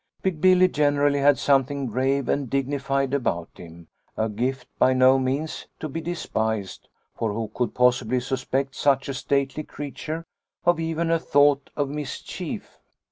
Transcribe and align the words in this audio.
"Big 0.23 0.41
Billy 0.41 0.67
generally 0.67 1.19
had 1.19 1.37
something 1.37 1.85
grave 1.85 2.27
and 2.27 2.49
dignified 2.49 3.13
about 3.13 3.49
him, 3.53 3.87
a 4.17 4.27
gift 4.27 4.67
by 4.79 4.93
no 4.93 5.19
means 5.19 5.67
to 5.79 5.87
be 5.87 6.01
despised, 6.01 6.89
for 7.15 7.31
who 7.31 7.51
could 7.53 7.75
possibly 7.75 8.19
suspect 8.19 8.73
such 8.73 9.07
a 9.07 9.13
stately 9.13 9.61
creature 9.61 10.25
of 10.65 10.79
even 10.79 11.11
a 11.11 11.19
thought 11.19 11.69
of 11.75 11.87
mis 11.87 12.19
chief 12.19 12.79